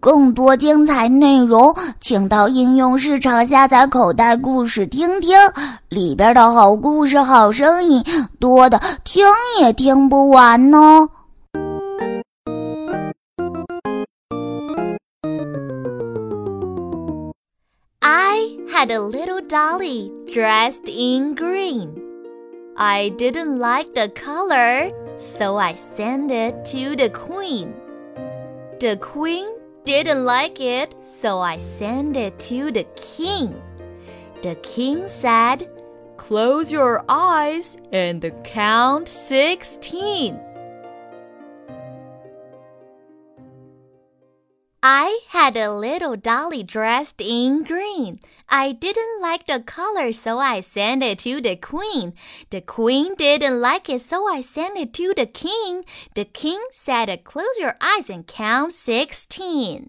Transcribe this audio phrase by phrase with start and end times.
[0.00, 5.36] 更多精彩内容，请到应用市场下载口袋故事听听，
[5.88, 8.02] 里边的好故事、好声音
[8.38, 9.24] 多的听
[9.60, 11.08] 也听不完呢。
[18.00, 21.88] I had a little dolly dressed in green.
[22.76, 27.68] I didn't like the color, so I sent it to the queen.
[28.80, 29.48] The queen
[29.84, 33.54] didn't like it, so I sent it to the king.
[34.42, 35.70] The king said,
[36.16, 40.40] Close your eyes and count sixteen.
[44.86, 48.20] I had a little dolly dressed in green.
[48.50, 52.12] I didn't like the color, so I sent it to the queen.
[52.50, 55.86] The queen didn't like it, so I sent it to the king.
[56.14, 59.88] The king said, Close your eyes and count sixteen.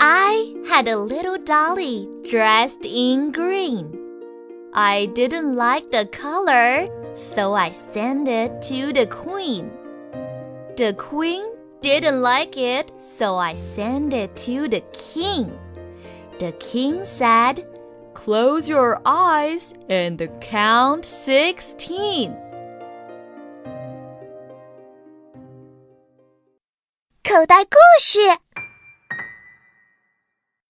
[0.00, 3.96] I had a little dolly dressed in green.
[4.74, 9.70] I didn't like the color, so I sent it to the queen.
[10.75, 11.43] The queen
[11.81, 15.51] didn't like it, so I sent it to the king.
[16.39, 17.65] The king said,
[18.13, 22.35] Close your eyes and count sixteen.
[27.23, 28.19] 口袋故事。